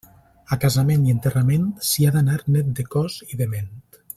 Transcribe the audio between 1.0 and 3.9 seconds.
i enterrament s'hi ha d'anar net de cos i de ment.